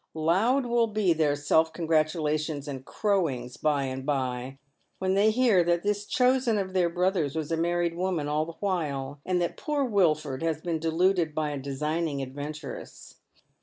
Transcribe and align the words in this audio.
Loud 0.15 0.65
will 0.65 0.87
be 0.87 1.13
their 1.13 1.35
self 1.35 1.71
congratulations 1.73 2.67
and 2.67 2.83
crowings 2.83 3.55
by 3.55 3.83
and 3.83 4.03
bye 4.03 4.57
when 4.97 5.13
they 5.13 5.29
hear 5.29 5.63
that 5.63 5.83
this 5.83 6.07
chosen 6.07 6.57
of 6.57 6.73
their 6.73 6.89
brother's 6.89 7.35
was 7.35 7.51
a 7.51 7.55
married 7.55 7.93
woman 7.95 8.27
all 8.27 8.47
the 8.47 8.53
while, 8.61 9.19
and 9.27 9.39
that 9.43 9.57
poor 9.57 9.85
Wilford 9.85 10.41
has 10.41 10.59
been 10.59 10.79
deluded 10.79 11.35
by 11.35 11.51
a 11.51 11.59
designing 11.59 12.19
adventuress. 12.19 13.17